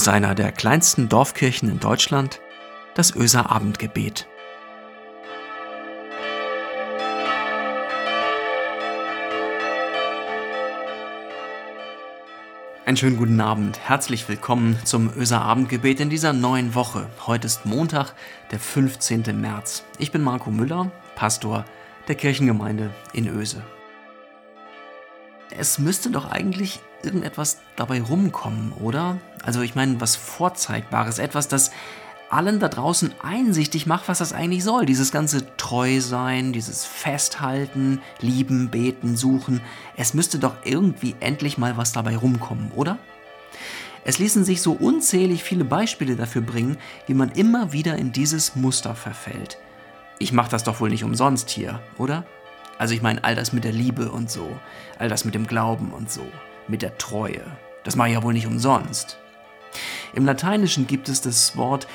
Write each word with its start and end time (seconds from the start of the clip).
aus 0.00 0.08
einer 0.08 0.34
der 0.34 0.50
kleinsten 0.50 1.10
Dorfkirchen 1.10 1.68
in 1.68 1.78
Deutschland, 1.78 2.40
das 2.94 3.14
Öser 3.14 3.50
Abendgebet. 3.50 4.26
Einen 12.86 12.96
schönen 12.96 13.18
guten 13.18 13.38
Abend. 13.42 13.78
Herzlich 13.78 14.26
willkommen 14.26 14.78
zum 14.84 15.12
Öser 15.18 15.42
Abendgebet 15.42 16.00
in 16.00 16.08
dieser 16.08 16.32
neuen 16.32 16.74
Woche. 16.74 17.06
Heute 17.26 17.46
ist 17.46 17.66
Montag, 17.66 18.14
der 18.52 18.58
15. 18.58 19.38
März. 19.38 19.84
Ich 19.98 20.10
bin 20.10 20.22
Marco 20.22 20.50
Müller, 20.50 20.90
Pastor 21.14 21.66
der 22.08 22.14
Kirchengemeinde 22.14 22.88
in 23.12 23.28
Öse. 23.28 23.62
Es 25.50 25.78
müsste 25.78 26.10
doch 26.10 26.30
eigentlich 26.30 26.80
irgendetwas 27.02 27.58
dabei 27.76 28.02
rumkommen, 28.02 28.72
oder? 28.72 29.18
Also 29.42 29.62
ich 29.62 29.74
meine, 29.74 30.00
was 30.00 30.16
Vorzeigbares, 30.16 31.18
etwas, 31.18 31.48
das 31.48 31.70
allen 32.30 32.60
da 32.60 32.68
draußen 32.68 33.12
einsichtig 33.22 33.86
macht, 33.86 34.08
was 34.08 34.18
das 34.18 34.32
eigentlich 34.32 34.62
soll. 34.62 34.86
Dieses 34.86 35.10
ganze 35.10 35.56
Treusein, 35.56 36.52
dieses 36.52 36.84
Festhalten, 36.84 38.00
Lieben, 38.20 38.70
Beten, 38.70 39.16
Suchen. 39.16 39.60
Es 39.96 40.14
müsste 40.14 40.38
doch 40.38 40.54
irgendwie 40.64 41.16
endlich 41.20 41.58
mal 41.58 41.76
was 41.76 41.92
dabei 41.92 42.16
rumkommen, 42.16 42.70
oder? 42.74 42.98
Es 44.04 44.18
ließen 44.18 44.44
sich 44.44 44.62
so 44.62 44.72
unzählig 44.72 45.42
viele 45.42 45.64
Beispiele 45.64 46.16
dafür 46.16 46.42
bringen, 46.42 46.78
wie 47.06 47.14
man 47.14 47.30
immer 47.32 47.72
wieder 47.72 47.96
in 47.96 48.12
dieses 48.12 48.56
Muster 48.56 48.94
verfällt. 48.94 49.58
Ich 50.18 50.32
mache 50.32 50.50
das 50.50 50.64
doch 50.64 50.80
wohl 50.80 50.90
nicht 50.90 51.04
umsonst 51.04 51.50
hier, 51.50 51.80
oder? 51.98 52.24
Also 52.78 52.94
ich 52.94 53.02
meine 53.02 53.24
all 53.24 53.34
das 53.34 53.52
mit 53.52 53.64
der 53.64 53.72
Liebe 53.72 54.10
und 54.10 54.30
so, 54.30 54.56
all 54.98 55.08
das 55.08 55.24
mit 55.24 55.34
dem 55.34 55.46
Glauben 55.46 55.92
und 55.92 56.10
so, 56.10 56.24
mit 56.70 56.82
der 56.82 56.96
Treue. 56.98 57.42
Das 57.84 57.96
mache 57.96 58.08
ich 58.08 58.14
ja 58.14 58.22
wohl 58.22 58.32
nicht 58.32 58.46
umsonst. 58.46 59.18
Im 60.14 60.24
Lateinischen 60.24 60.86
gibt 60.86 61.08
es 61.08 61.20
das 61.20 61.56
Wort 61.56 61.86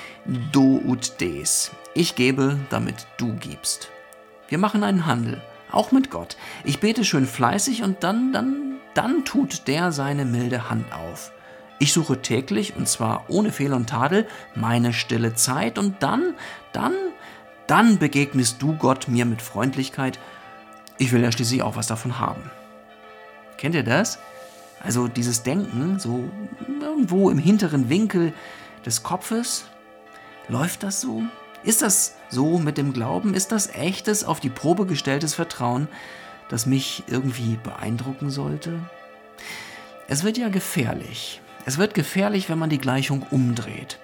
do 0.52 0.82
ut 0.86 1.20
des. 1.20 1.72
Ich 1.94 2.16
gebe, 2.16 2.58
damit 2.70 3.08
du 3.18 3.34
gibst. 3.36 3.90
Wir 4.48 4.58
machen 4.58 4.84
einen 4.84 5.06
Handel, 5.06 5.42
auch 5.72 5.92
mit 5.92 6.10
Gott. 6.10 6.38
Ich 6.64 6.80
bete 6.80 7.04
schön 7.04 7.26
fleißig 7.26 7.84
und 7.84 8.04
dann, 8.04 8.32
dann, 8.32 8.78
dann 8.94 9.26
tut 9.26 9.68
der 9.68 9.92
seine 9.92 10.26
milde 10.26 10.70
Hand 10.70 10.86
auf. 10.94 11.32
Ich 11.78 11.92
suche 11.92 12.22
täglich, 12.22 12.76
und 12.78 12.88
zwar 12.88 13.26
ohne 13.28 13.52
Fehl 13.52 13.74
und 13.74 13.90
Tadel, 13.90 14.28
meine 14.56 14.94
stille 14.94 15.34
Zeit 15.34 15.78
und 15.78 16.02
dann, 16.02 16.36
dann, 16.72 16.94
dann 17.68 17.98
begegnest 17.98 18.62
du 18.62 18.78
Gott 18.78 19.10
mir 19.10 19.26
mit 19.26 19.42
Freundlichkeit. 19.42 20.20
Ich 20.98 21.12
will 21.12 21.22
ja 21.22 21.32
schließlich 21.34 21.64
auch 21.64 21.76
was 21.76 21.88
davon 21.88 22.20
haben. 22.20 22.50
Kennt 23.58 23.76
ihr 23.76 23.84
das? 23.84 24.20
Also 24.82 25.08
dieses 25.08 25.44
Denken, 25.44 26.00
so 26.00 26.30
irgendwo 26.80 27.30
im 27.30 27.38
hinteren 27.38 27.90
Winkel 27.90 28.34
des 28.86 29.04
Kopfes, 29.04 29.66
läuft 30.48 30.84
das 30.84 31.02
so? 31.02 31.24
Ist 31.64 31.82
das 31.82 32.16
so 32.30 32.60
mit 32.60 32.78
dem 32.78 32.94
Glauben? 32.94 33.34
Ist 33.34 33.52
das 33.52 33.68
echtes, 33.74 34.24
auf 34.24 34.40
die 34.40 34.50
Probe 34.50 34.86
gestelltes 34.86 35.34
Vertrauen, 35.34 35.88
das 36.50 36.68
mich 36.68 37.04
irgendwie 37.08 37.58
beeindrucken 37.64 38.30
sollte? 38.30 38.80
Es 40.08 40.24
wird 40.24 40.38
ja 40.38 40.50
gefährlich. 40.50 41.42
Es 41.66 41.80
wird 41.80 41.96
gefährlich, 41.96 42.48
wenn 42.50 42.60
man 42.60 42.70
die 42.70 42.78
Gleichung 42.78 43.26
umdreht. 43.32 43.98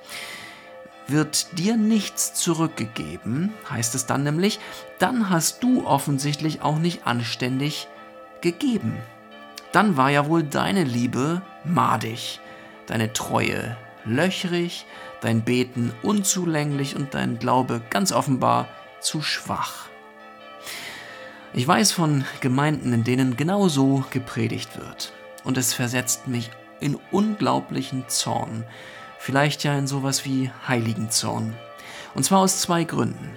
Wird 1.07 1.59
dir 1.59 1.77
nichts 1.77 2.33
zurückgegeben, 2.33 3.53
heißt 3.69 3.93
es 3.93 4.07
dann 4.07 4.23
nämlich, 4.23 4.59
dann 4.97 5.29
hast 5.29 5.61
du 5.61 5.85
offensichtlich 5.85 6.61
auch 6.61 6.79
nicht 6.79 7.05
anständig 7.05 7.87
gegeben 8.41 8.97
dann 9.71 9.97
war 9.97 10.09
ja 10.09 10.27
wohl 10.27 10.43
deine 10.43 10.83
Liebe 10.83 11.41
madig, 11.63 12.39
deine 12.87 13.13
Treue 13.13 13.77
löchrig, 14.05 14.85
dein 15.21 15.43
Beten 15.43 15.93
unzulänglich 16.01 16.95
und 16.95 17.13
dein 17.13 17.39
Glaube 17.39 17.81
ganz 17.89 18.11
offenbar 18.11 18.67
zu 18.99 19.21
schwach. 19.21 19.89
Ich 21.53 21.67
weiß 21.67 21.91
von 21.91 22.23
Gemeinden, 22.39 22.93
in 22.93 23.03
denen 23.03 23.35
genau 23.35 23.67
so 23.67 24.05
gepredigt 24.09 24.77
wird. 24.79 25.11
Und 25.43 25.57
es 25.57 25.73
versetzt 25.73 26.27
mich 26.27 26.49
in 26.79 26.97
unglaublichen 27.11 28.07
Zorn. 28.07 28.63
Vielleicht 29.19 29.63
ja 29.63 29.77
in 29.77 29.85
sowas 29.85 30.25
wie 30.25 30.49
Heiligenzorn. 30.67 31.53
Und 32.15 32.23
zwar 32.23 32.39
aus 32.39 32.61
zwei 32.61 32.83
Gründen. 32.83 33.35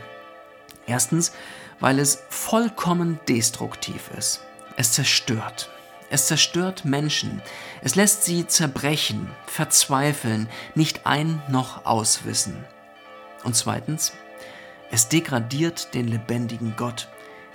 Erstens, 0.87 1.33
weil 1.81 1.99
es 1.99 2.23
vollkommen 2.29 3.19
destruktiv 3.29 4.11
ist. 4.17 4.43
Es 4.77 4.93
zerstört. 4.93 5.71
Es 6.15 6.29
zerstört 6.29 6.85
Menschen. 6.85 7.43
Es 7.83 7.97
lässt 7.97 8.23
sie 8.23 8.47
zerbrechen, 8.47 9.29
verzweifeln, 9.49 10.49
nicht 10.77 11.09
ein 11.09 11.43
noch 11.49 11.87
auswissen. 11.87 12.65
Und 13.43 13.57
zweitens, 13.57 14.13
es 14.93 15.09
degradiert 15.09 15.93
den 15.93 16.07
lebendigen 16.07 16.77
Gott, 16.77 17.09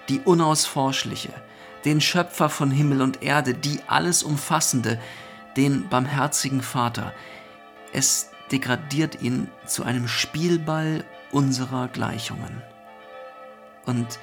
die 0.10 0.20
unausforschliche, 0.20 1.32
den 1.86 2.02
Schöpfer 2.02 2.50
von 2.50 2.70
Himmel 2.70 3.02
und 3.02 3.24
Erde, 3.24 3.54
die 3.54 3.80
alles 3.88 4.24
umfassende, 4.24 5.00
den 5.56 5.88
barmherzigen 5.88 6.62
Vater. 6.62 7.14
Es 7.94 8.30
degradiert 8.52 9.22
ihn 9.22 9.48
zu 9.68 9.84
einem 9.84 10.10
Spielball 10.10 11.06
unserer 11.32 11.88
Gleichungen. 11.88 12.62
Und 13.86 14.20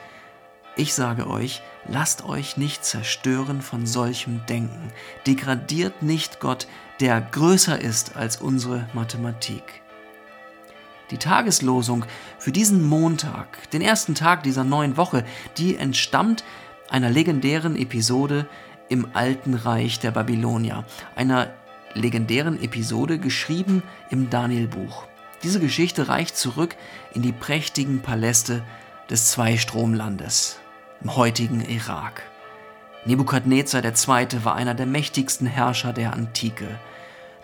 ich 0.76 0.92
sage 0.92 1.26
euch, 1.26 1.62
lasst 1.88 2.26
euch 2.26 2.59
nicht 2.59 2.84
zerstören 2.84 3.62
von 3.62 3.87
solchem 3.87 4.44
Denken. 4.47 4.92
Degradiert 5.26 6.03
nicht 6.03 6.38
Gott, 6.38 6.69
der 7.00 7.20
größer 7.20 7.81
ist 7.81 8.14
als 8.14 8.37
unsere 8.37 8.86
Mathematik. 8.92 9.81
Die 11.10 11.16
Tageslosung 11.16 12.04
für 12.38 12.53
diesen 12.53 12.86
Montag, 12.86 13.70
den 13.70 13.81
ersten 13.81 14.15
Tag 14.15 14.42
dieser 14.42 14.65
neuen 14.65 14.98
Woche, 14.98 15.25
die 15.56 15.76
entstammt 15.76 16.44
einer 16.91 17.09
legendären 17.09 17.76
Episode 17.76 18.47
im 18.91 19.09
alten 19.15 19.54
Reich 19.54 19.98
der 19.98 20.10
Babylonier, 20.10 20.84
einer 21.15 21.54
legendären 21.94 22.62
Episode 22.62 23.19
geschrieben 23.19 23.82
im 24.10 24.28
Danielbuch. 24.28 25.06
Diese 25.42 25.60
Geschichte 25.60 26.09
reicht 26.09 26.36
zurück 26.36 26.76
in 27.15 27.22
die 27.22 27.32
prächtigen 27.32 28.03
Paläste 28.03 28.62
des 29.09 29.31
Zweistromlandes 29.31 30.59
im 31.02 31.16
heutigen 31.16 31.60
Irak. 31.60 32.22
Nebukadnezar 33.04 33.84
II. 33.84 34.44
war 34.44 34.56
einer 34.56 34.74
der 34.74 34.86
mächtigsten 34.86 35.46
Herrscher 35.46 35.92
der 35.92 36.12
Antike. 36.12 36.66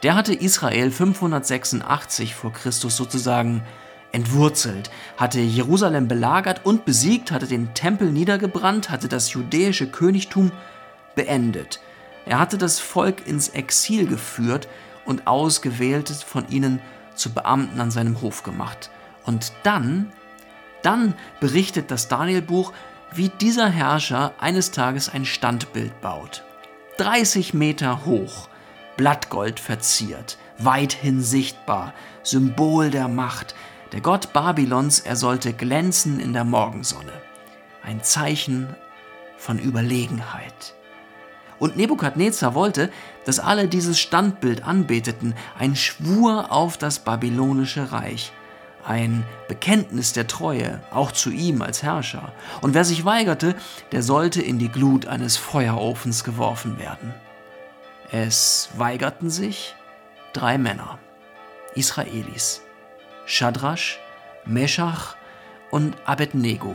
Der 0.02 0.16
hatte 0.16 0.34
Israel 0.34 0.90
586 0.90 2.34
vor 2.34 2.52
Christus 2.52 2.96
sozusagen 2.96 3.62
entwurzelt, 4.10 4.90
hatte 5.16 5.40
Jerusalem 5.40 6.08
belagert 6.08 6.62
und 6.64 6.84
besiegt, 6.84 7.30
hatte 7.30 7.46
den 7.46 7.72
Tempel 7.74 8.10
niedergebrannt, 8.10 8.90
hatte 8.90 9.08
das 9.08 9.32
judäische 9.32 9.86
Königtum 9.86 10.50
beendet. 11.14 11.80
Er 12.26 12.38
hatte 12.38 12.58
das 12.58 12.78
Volk 12.80 13.26
ins 13.26 13.48
Exil 13.48 14.06
geführt 14.06 14.68
und 15.04 15.26
Ausgewählte 15.26 16.14
von 16.14 16.48
ihnen 16.48 16.80
zu 17.14 17.32
Beamten 17.32 17.80
an 17.80 17.90
seinem 17.90 18.20
Hof 18.20 18.42
gemacht. 18.42 18.90
Und 19.24 19.52
dann, 19.62 20.12
dann 20.82 21.14
berichtet 21.40 21.90
das 21.90 22.08
Danielbuch, 22.08 22.72
wie 23.14 23.28
dieser 23.28 23.68
Herrscher 23.68 24.32
eines 24.38 24.70
Tages 24.70 25.08
ein 25.08 25.24
Standbild 25.24 26.00
baut. 26.00 26.44
30 26.98 27.54
Meter 27.54 28.04
hoch, 28.04 28.48
Blattgold 28.96 29.60
verziert, 29.60 30.38
weithin 30.58 31.20
sichtbar, 31.20 31.94
Symbol 32.22 32.90
der 32.90 33.08
Macht. 33.08 33.54
Der 33.92 34.00
Gott 34.00 34.32
Babylons, 34.32 35.00
er 35.00 35.16
sollte 35.16 35.52
glänzen 35.52 36.20
in 36.20 36.32
der 36.32 36.44
Morgensonne. 36.44 37.12
Ein 37.82 38.02
Zeichen 38.02 38.74
von 39.36 39.58
Überlegenheit. 39.58 40.74
Und 41.58 41.76
Nebukadnezar 41.76 42.54
wollte, 42.54 42.90
dass 43.24 43.38
alle 43.38 43.68
dieses 43.68 44.00
Standbild 44.00 44.64
anbeteten, 44.64 45.34
ein 45.58 45.76
Schwur 45.76 46.50
auf 46.50 46.76
das 46.76 47.00
babylonische 47.00 47.92
Reich 47.92 48.32
ein 48.84 49.24
Bekenntnis 49.48 50.12
der 50.12 50.26
Treue, 50.26 50.80
auch 50.90 51.12
zu 51.12 51.30
ihm 51.30 51.62
als 51.62 51.82
Herrscher. 51.82 52.32
Und 52.60 52.74
wer 52.74 52.84
sich 52.84 53.04
weigerte, 53.04 53.54
der 53.92 54.02
sollte 54.02 54.42
in 54.42 54.58
die 54.58 54.68
Glut 54.68 55.06
eines 55.06 55.36
Feuerofens 55.36 56.24
geworfen 56.24 56.78
werden. 56.78 57.14
Es 58.10 58.70
weigerten 58.76 59.30
sich 59.30 59.74
drei 60.32 60.58
Männer, 60.58 60.98
Israelis, 61.74 62.62
Shadrach, 63.24 63.98
Meshach 64.44 65.16
und 65.70 65.96
Abednego. 66.04 66.74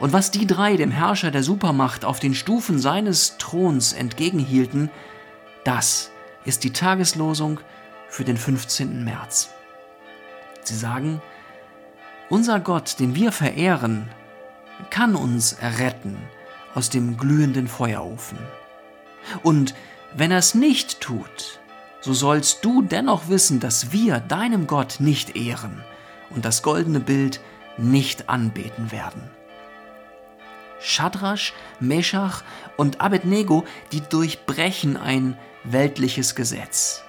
Und 0.00 0.12
was 0.12 0.30
die 0.30 0.46
drei 0.46 0.76
dem 0.76 0.90
Herrscher 0.90 1.30
der 1.30 1.42
Supermacht 1.42 2.04
auf 2.04 2.20
den 2.20 2.34
Stufen 2.34 2.78
seines 2.78 3.38
Throns 3.38 3.92
entgegenhielten, 3.92 4.90
das 5.64 6.10
ist 6.44 6.64
die 6.64 6.72
Tageslosung 6.72 7.60
für 8.08 8.24
den 8.24 8.36
15. 8.36 9.04
März. 9.04 9.50
Sie 10.64 10.76
sagen, 10.76 11.20
unser 12.28 12.60
Gott, 12.60 12.98
den 13.00 13.14
wir 13.14 13.32
verehren, 13.32 14.08
kann 14.90 15.14
uns 15.14 15.52
erretten 15.52 16.16
aus 16.74 16.90
dem 16.90 17.16
glühenden 17.16 17.68
Feuerofen. 17.68 18.38
Und 19.42 19.74
wenn 20.14 20.30
er 20.30 20.38
es 20.38 20.54
nicht 20.54 21.00
tut, 21.00 21.60
so 22.00 22.12
sollst 22.12 22.64
du 22.64 22.82
dennoch 22.82 23.28
wissen, 23.28 23.60
dass 23.60 23.92
wir 23.92 24.18
deinem 24.20 24.66
Gott 24.66 24.96
nicht 24.98 25.36
ehren 25.36 25.84
und 26.30 26.44
das 26.44 26.62
goldene 26.62 27.00
Bild 27.00 27.40
nicht 27.76 28.28
anbeten 28.28 28.90
werden. 28.90 29.22
Schadrasch, 30.80 31.52
Meschach 31.78 32.42
und 32.76 33.00
Abednego, 33.00 33.64
die 33.92 34.00
durchbrechen 34.00 34.96
ein 34.96 35.36
weltliches 35.64 36.34
Gesetz. 36.34 37.02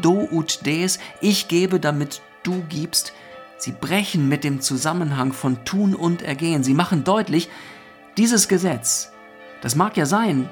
Do 0.00 0.28
ut 0.30 0.64
des, 0.66 0.98
ich 1.20 1.48
gebe, 1.48 1.80
damit 1.80 2.22
du 2.42 2.64
gibst. 2.68 3.12
Sie 3.56 3.72
brechen 3.72 4.28
mit 4.28 4.44
dem 4.44 4.60
Zusammenhang 4.60 5.32
von 5.32 5.64
Tun 5.64 5.94
und 5.94 6.22
Ergehen. 6.22 6.62
Sie 6.62 6.74
machen 6.74 7.04
deutlich, 7.04 7.48
dieses 8.16 8.48
Gesetz, 8.48 9.12
das 9.60 9.74
mag 9.74 9.96
ja 9.96 10.06
sein, 10.06 10.48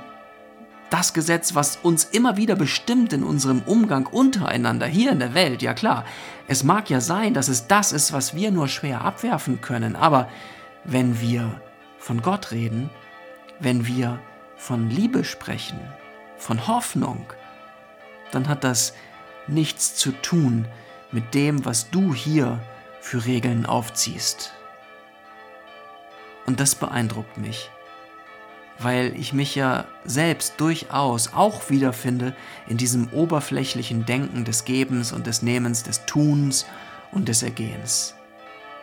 das 0.91 1.13
Gesetz, 1.13 1.55
was 1.55 1.79
uns 1.83 2.05
immer 2.05 2.37
wieder 2.37 2.55
bestimmt 2.55 3.13
in 3.13 3.25
unserem 3.25 3.63
Umgang 3.63 4.07
untereinander 4.07 4.87
hier 4.87 5.11
in 5.11 5.19
der 5.19 5.35
Welt, 5.35 5.63
ja 5.63 5.75
klar. 5.75 6.05
Es 6.47 6.63
mag 6.63 6.91
ja 6.91 7.01
sein, 7.01 7.35
dass 7.35 7.49
es 7.49 7.67
das 7.67 7.93
ist, 7.93 8.13
was 8.13 8.35
wir 8.35 8.51
nur 8.51 8.69
schwer 8.69 9.03
abwerfen 9.05 9.61
können, 9.61 9.97
aber 9.97 10.29
wenn 10.85 11.21
wir 11.21 11.61
von 11.99 12.23
Gott 12.23 12.53
reden, 12.53 12.91
wenn 13.59 13.87
wir 13.87 14.21
von 14.57 14.89
Liebe 14.89 15.25
sprechen, 15.25 15.81
von 16.37 16.69
Hoffnung, 16.69 17.27
dann 18.31 18.49
hat 18.49 18.63
das 18.63 18.95
nichts 19.49 19.97
zu 19.97 20.13
tun 20.13 20.67
mit 21.13 21.35
dem, 21.35 21.65
was 21.65 21.91
du 21.91 22.15
hier 22.15 22.61
für 23.01 23.25
Regeln 23.25 23.67
aufziehst. 23.67 24.53
Und 26.47 26.61
das 26.61 26.75
beeindruckt 26.75 27.39
mich 27.39 27.71
weil 28.79 29.15
ich 29.19 29.33
mich 29.33 29.55
ja 29.55 29.87
selbst 30.05 30.55
durchaus 30.59 31.33
auch 31.33 31.71
wiederfinde 31.71 32.35
in 32.69 32.77
diesem 32.77 33.09
oberflächlichen 33.13 34.05
Denken 34.05 34.45
des 34.45 34.65
Gebens 34.65 35.13
und 35.13 35.27
des 35.27 35.43
Nehmens, 35.43 35.83
des 35.83 36.05
Tuns 36.07 36.67
und 37.13 37.29
des 37.29 37.43
Ergehens. 37.43 38.15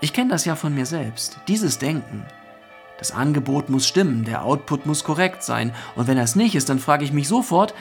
Ich 0.01 0.13
kenne 0.13 0.31
das 0.31 0.45
ja 0.45 0.55
von 0.55 0.73
mir 0.73 0.85
selbst, 0.85 1.37
dieses 1.47 1.77
Denken. 1.77 2.25
Das 2.97 3.11
Angebot 3.11 3.69
muss 3.69 3.87
stimmen, 3.87 4.25
der 4.25 4.43
Output 4.43 4.85
muss 4.85 5.03
korrekt 5.03 5.43
sein, 5.43 5.73
und 5.95 6.07
wenn 6.07 6.17
das 6.17 6.35
nicht 6.35 6.55
ist, 6.55 6.69
dann 6.69 6.79
frage 6.79 7.03
ich 7.05 7.11
mich 7.11 7.27
sofort, 7.27 7.73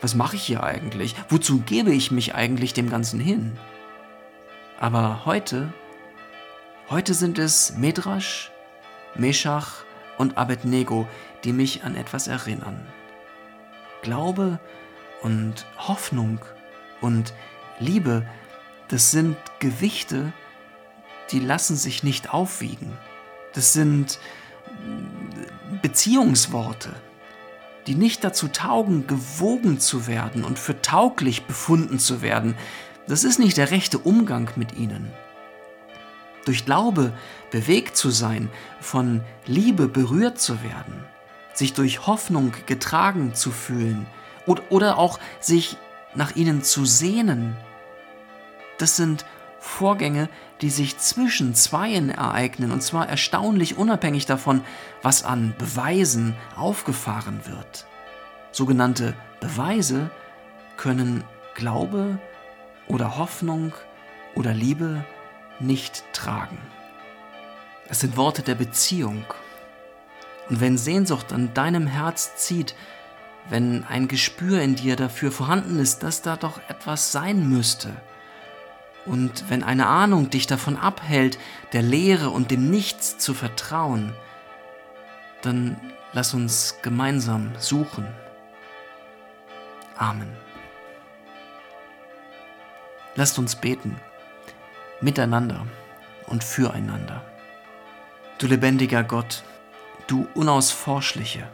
was 0.00 0.14
mache 0.14 0.36
ich 0.36 0.42
hier 0.42 0.62
eigentlich? 0.62 1.16
Wozu 1.28 1.60
gebe 1.60 1.92
ich 1.92 2.10
mich 2.10 2.34
eigentlich 2.34 2.72
dem 2.72 2.88
Ganzen 2.88 3.18
hin? 3.18 3.58
Aber 4.80 5.24
heute, 5.24 5.72
heute 6.88 7.12
sind 7.12 7.40
es 7.40 7.74
Medrash, 7.76 8.52
Meshach 9.16 9.84
und 10.18 10.38
Abednego, 10.38 11.08
die 11.42 11.52
mich 11.52 11.82
an 11.82 11.96
etwas 11.96 12.28
erinnern. 12.28 12.86
Glaube 14.02 14.60
und 15.22 15.66
Hoffnung 15.76 16.38
und 17.00 17.34
Liebe, 17.80 18.24
das 18.86 19.10
sind 19.10 19.36
Gewichte, 19.58 20.32
die 21.32 21.40
lassen 21.40 21.76
sich 21.76 22.04
nicht 22.04 22.32
aufwiegen. 22.32 22.96
Das 23.54 23.72
sind 23.72 24.20
Beziehungsworte, 25.82 26.94
die 27.88 27.96
nicht 27.96 28.22
dazu 28.22 28.46
taugen, 28.46 29.08
gewogen 29.08 29.80
zu 29.80 30.06
werden 30.06 30.44
und 30.44 30.56
für 30.56 30.80
tauglich 30.82 31.46
befunden 31.46 31.98
zu 31.98 32.22
werden. 32.22 32.54
Das 33.08 33.24
ist 33.24 33.38
nicht 33.38 33.56
der 33.56 33.70
rechte 33.70 33.98
Umgang 33.98 34.50
mit 34.56 34.76
ihnen 34.76 35.10
durch 36.48 36.64
Glaube 36.64 37.12
bewegt 37.50 37.94
zu 37.94 38.08
sein, 38.08 38.48
von 38.80 39.20
Liebe 39.44 39.86
berührt 39.86 40.40
zu 40.40 40.62
werden, 40.62 41.04
sich 41.52 41.74
durch 41.74 42.06
Hoffnung 42.06 42.52
getragen 42.64 43.34
zu 43.34 43.50
fühlen 43.50 44.06
oder 44.70 44.96
auch 44.96 45.18
sich 45.40 45.76
nach 46.14 46.36
ihnen 46.36 46.62
zu 46.62 46.86
sehnen, 46.86 47.54
das 48.78 48.96
sind 48.96 49.26
Vorgänge, 49.60 50.30
die 50.62 50.70
sich 50.70 50.96
zwischen 50.96 51.54
Zweien 51.54 52.08
ereignen, 52.08 52.72
und 52.72 52.82
zwar 52.82 53.06
erstaunlich 53.06 53.76
unabhängig 53.76 54.24
davon, 54.24 54.62
was 55.02 55.24
an 55.24 55.54
Beweisen 55.58 56.34
aufgefahren 56.56 57.40
wird. 57.44 57.86
Sogenannte 58.52 59.14
Beweise 59.40 60.10
können 60.78 61.24
Glaube 61.54 62.18
oder 62.88 63.16
Hoffnung 63.16 63.72
oder 64.34 64.52
Liebe 64.52 65.04
nicht 65.60 66.04
tragen. 66.12 66.58
Es 67.88 68.00
sind 68.00 68.16
Worte 68.16 68.42
der 68.42 68.54
Beziehung. 68.54 69.24
Und 70.48 70.60
wenn 70.60 70.78
Sehnsucht 70.78 71.32
an 71.32 71.54
deinem 71.54 71.86
Herz 71.86 72.36
zieht, 72.36 72.74
wenn 73.48 73.84
ein 73.84 74.08
Gespür 74.08 74.60
in 74.60 74.74
dir 74.74 74.96
dafür 74.96 75.32
vorhanden 75.32 75.78
ist, 75.78 76.02
dass 76.02 76.22
da 76.22 76.36
doch 76.36 76.60
etwas 76.68 77.12
sein 77.12 77.48
müsste, 77.48 77.92
und 79.08 79.48
wenn 79.48 79.62
eine 79.62 79.86
Ahnung 79.86 80.28
dich 80.28 80.46
davon 80.46 80.76
abhält, 80.76 81.38
der 81.72 81.80
Lehre 81.80 82.28
und 82.28 82.50
dem 82.50 82.70
Nichts 82.70 83.16
zu 83.16 83.32
vertrauen, 83.32 84.12
dann 85.40 85.78
lass 86.12 86.34
uns 86.34 86.76
gemeinsam 86.82 87.52
suchen. 87.58 88.06
Amen. 89.96 90.47
Lasst 93.18 93.36
uns 93.36 93.56
beten 93.56 93.96
miteinander 95.00 95.66
und 96.26 96.44
füreinander. 96.44 97.20
Du 98.38 98.46
lebendiger 98.46 99.02
Gott, 99.02 99.42
du 100.06 100.28
unausforschliche, 100.34 101.48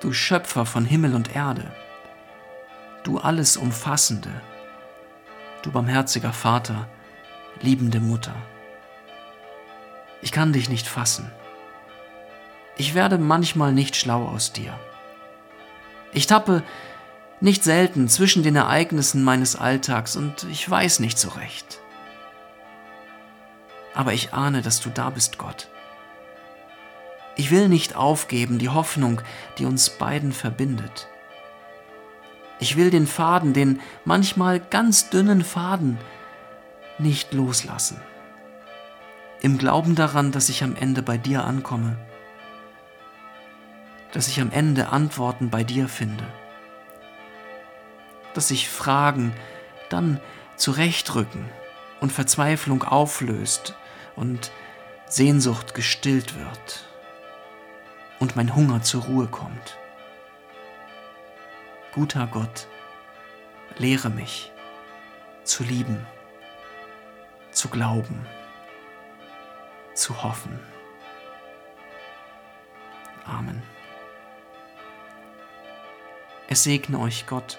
du 0.00 0.12
Schöpfer 0.12 0.66
von 0.66 0.84
Himmel 0.84 1.14
und 1.14 1.36
Erde, 1.36 1.70
du 3.04 3.18
alles 3.18 3.56
umfassende, 3.56 4.32
du 5.62 5.70
barmherziger 5.70 6.32
Vater, 6.32 6.88
liebende 7.60 8.00
Mutter. 8.00 8.34
Ich 10.22 10.32
kann 10.32 10.52
dich 10.52 10.68
nicht 10.68 10.88
fassen. 10.88 11.30
Ich 12.76 12.96
werde 12.96 13.18
manchmal 13.18 13.72
nicht 13.72 13.94
schlau 13.94 14.26
aus 14.26 14.52
dir. 14.52 14.76
Ich 16.12 16.26
tappe 16.26 16.64
nicht 17.40 17.64
selten 17.64 18.08
zwischen 18.08 18.42
den 18.42 18.56
Ereignissen 18.56 19.22
meines 19.22 19.56
Alltags 19.56 20.16
und 20.16 20.44
ich 20.50 20.68
weiß 20.68 21.00
nicht 21.00 21.18
so 21.18 21.28
recht 21.30 21.80
aber 23.98 24.12
ich 24.12 24.32
ahne, 24.32 24.62
dass 24.62 24.80
du 24.80 24.90
da 24.90 25.10
bist, 25.10 25.38
Gott. 25.38 25.66
Ich 27.34 27.50
will 27.50 27.68
nicht 27.68 27.96
aufgeben, 27.96 28.60
die 28.60 28.68
Hoffnung, 28.68 29.20
die 29.58 29.64
uns 29.64 29.90
beiden 29.90 30.30
verbindet. 30.30 31.08
Ich 32.60 32.76
will 32.76 32.90
den 32.90 33.08
Faden, 33.08 33.54
den 33.54 33.80
manchmal 34.04 34.60
ganz 34.60 35.10
dünnen 35.10 35.42
Faden, 35.42 35.98
nicht 36.98 37.32
loslassen. 37.32 38.00
Im 39.40 39.58
Glauben 39.58 39.96
daran, 39.96 40.30
dass 40.30 40.48
ich 40.48 40.62
am 40.62 40.76
Ende 40.76 41.02
bei 41.02 41.18
dir 41.18 41.42
ankomme, 41.42 41.98
dass 44.12 44.28
ich 44.28 44.40
am 44.40 44.52
Ende 44.52 44.90
Antworten 44.90 45.50
bei 45.50 45.64
dir 45.64 45.88
finde, 45.88 46.24
dass 48.38 48.46
sich 48.46 48.68
Fragen 48.68 49.34
dann 49.88 50.20
zurechtrücken 50.54 51.50
und 51.98 52.12
Verzweiflung 52.12 52.84
auflöst 52.84 53.74
und 54.14 54.52
Sehnsucht 55.08 55.74
gestillt 55.74 56.38
wird 56.38 56.84
und 58.20 58.36
mein 58.36 58.54
Hunger 58.54 58.80
zur 58.80 59.02
Ruhe 59.02 59.26
kommt. 59.26 59.76
Guter 61.92 62.28
Gott, 62.28 62.68
lehre 63.76 64.08
mich 64.08 64.52
zu 65.42 65.64
lieben, 65.64 66.06
zu 67.50 67.68
glauben, 67.68 68.24
zu 69.94 70.22
hoffen. 70.22 70.60
Amen. 73.24 73.64
Es 76.46 76.62
segne 76.62 77.00
euch 77.00 77.26
Gott, 77.26 77.58